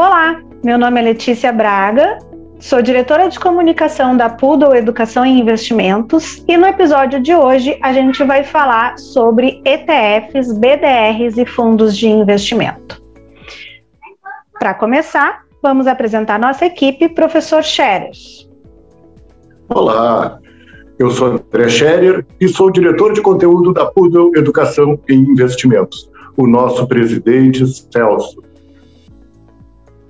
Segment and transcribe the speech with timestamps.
[0.00, 2.18] Olá, meu nome é Letícia Braga,
[2.60, 7.92] sou diretora de comunicação da Poodle Educação e Investimentos e no episódio de hoje a
[7.92, 13.02] gente vai falar sobre ETFs, BDRs e fundos de investimento.
[14.56, 18.12] Para começar, vamos apresentar nossa equipe, professor Scherer.
[19.68, 20.38] Olá,
[20.96, 26.08] eu sou André Scherer e sou diretor de conteúdo da Poodle Educação e Investimentos.
[26.36, 28.47] O nosso presidente, Celso.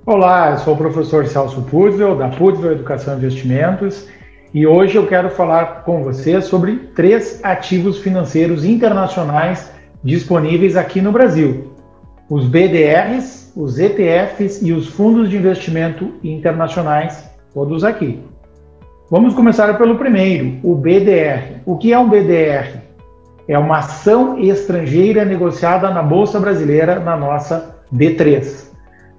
[0.09, 4.07] Olá, eu sou o professor Celso Pudvel, da Pudvel Educação e Investimentos,
[4.51, 9.71] e hoje eu quero falar com você sobre três ativos financeiros internacionais
[10.03, 11.75] disponíveis aqui no Brasil:
[12.27, 18.19] os BDRs, os ETFs e os fundos de investimento internacionais, todos aqui.
[19.11, 21.61] Vamos começar pelo primeiro, o BDR.
[21.67, 22.79] O que é um BDR?
[23.47, 28.68] É uma ação estrangeira negociada na Bolsa Brasileira, na nossa B3.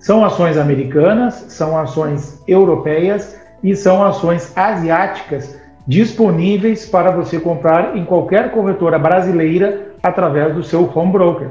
[0.01, 8.05] São ações americanas, são ações europeias e são ações asiáticas disponíveis para você comprar em
[8.05, 11.51] qualquer corretora brasileira através do seu home broker.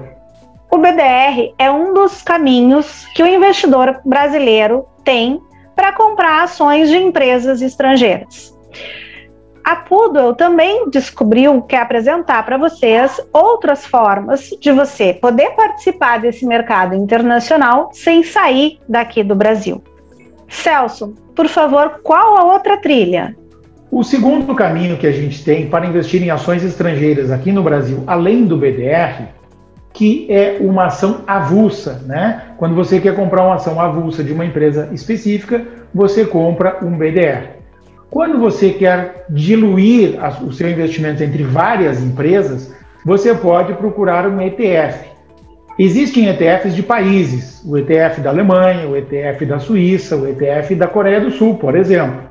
[0.71, 5.39] O BDR é um dos caminhos que o investidor brasileiro tem
[5.75, 8.51] para comprar ações de empresas estrangeiras.
[9.69, 16.43] A Poodle também descobriu que apresentar para vocês outras formas de você poder participar desse
[16.43, 19.79] mercado internacional sem sair daqui do Brasil.
[20.47, 23.35] Celso, por favor, qual a outra trilha?
[23.91, 28.03] O segundo caminho que a gente tem para investir em ações estrangeiras aqui no Brasil,
[28.07, 29.27] além do BDR,
[29.93, 32.55] que é uma ação avulsa, né?
[32.57, 37.58] Quando você quer comprar uma ação avulsa de uma empresa específica, você compra um BDR.
[38.09, 42.73] Quando você quer diluir o seu investimento entre várias empresas,
[43.05, 45.09] você pode procurar um ETF.
[45.77, 50.87] Existem ETFs de países, o ETF da Alemanha, o ETF da Suíça, o ETF da
[50.87, 52.23] Coreia do Sul, por exemplo.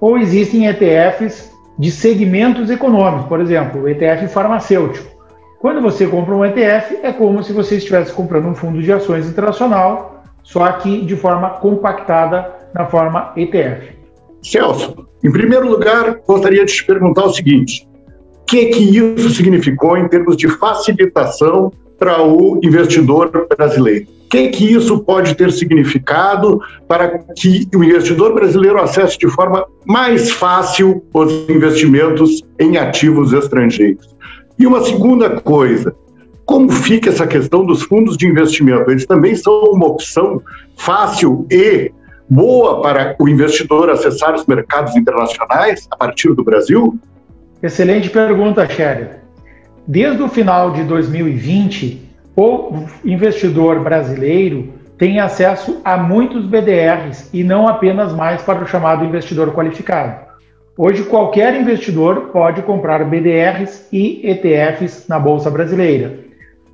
[0.00, 5.18] Ou existem ETFs de segmentos econômicos, por exemplo, o ETF farmacêutico.
[5.60, 9.26] Quando você compra um ETF, é como se você estivesse comprando um fundo de ações
[9.26, 13.98] internacional, só que de forma compactada na forma ETF.
[14.40, 17.86] Celso, em primeiro lugar, gostaria de te perguntar o seguinte:
[18.42, 24.06] o que, que isso significou em termos de facilitação para o investidor brasileiro?
[24.26, 29.66] O que, que isso pode ter significado para que o investidor brasileiro acesse de forma
[29.86, 34.14] mais fácil os investimentos em ativos estrangeiros?
[34.58, 35.94] E uma segunda coisa,
[36.44, 38.90] como fica essa questão dos fundos de investimento?
[38.90, 40.42] Eles também são uma opção
[40.76, 41.90] fácil e
[42.28, 46.98] boa para o investidor acessar os mercados internacionais a partir do Brasil?
[47.62, 49.08] Excelente pergunta, Sherry.
[49.86, 57.66] Desde o final de 2020, o investidor brasileiro tem acesso a muitos BDRs e não
[57.66, 60.28] apenas mais para o chamado investidor qualificado.
[60.76, 66.27] Hoje, qualquer investidor pode comprar BDRs e ETFs na Bolsa Brasileira.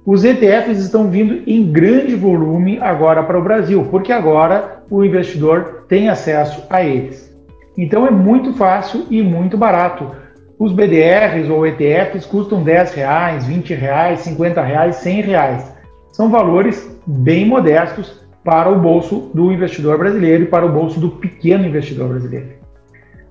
[0.06, 5.86] Os ETFs estão vindo em grande volume agora para o Brasil, porque agora o investidor
[5.88, 7.34] tem acesso a eles.
[7.76, 10.10] Então é muito fácil e muito barato.
[10.58, 15.74] Os BDRs ou ETFs custam 10 reais, 20 reais, 50 reais, 100 reais.
[16.12, 21.12] São valores bem modestos para o bolso do investidor brasileiro e para o bolso do
[21.12, 22.48] pequeno investidor brasileiro.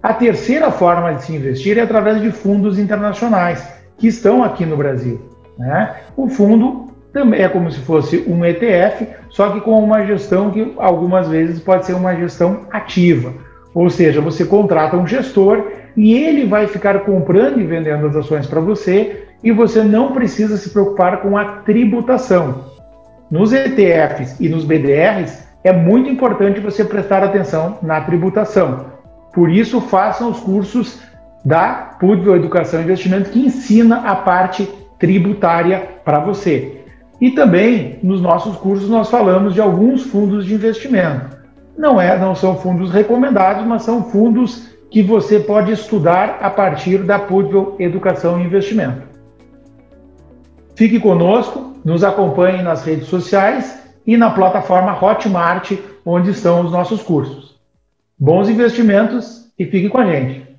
[0.01, 3.63] A terceira forma de se investir é através de fundos internacionais
[3.95, 5.32] que estão aqui no Brasil.
[5.57, 5.95] Né?
[6.15, 10.73] O fundo também é como se fosse um ETF, só que com uma gestão que
[10.77, 13.33] algumas vezes pode ser uma gestão ativa.
[13.73, 18.47] Ou seja, você contrata um gestor e ele vai ficar comprando e vendendo as ações
[18.47, 22.71] para você e você não precisa se preocupar com a tributação.
[23.29, 28.93] Nos ETFs e nos BDRs é muito importante você prestar atenção na tributação
[29.33, 30.99] por isso, façam os cursos
[31.43, 34.69] da Pudvel Educação e Investimento que ensina a parte
[35.03, 36.77] tributária para você.
[37.19, 41.35] E também nos nossos cursos nós falamos de alguns fundos de investimento.
[41.77, 46.99] Não é, não são fundos recomendados, mas são fundos que você pode estudar a partir
[46.99, 49.01] da Pudvel Educação e Investimento.
[50.73, 55.73] Fique conosco, nos acompanhe nas redes sociais e na plataforma Hotmart,
[56.05, 57.59] onde estão os nossos cursos.
[58.17, 60.52] Bons investimentos e fique com a gente.